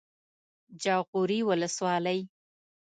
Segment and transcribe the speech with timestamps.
[0.83, 2.19] جاغوري ولسوالۍ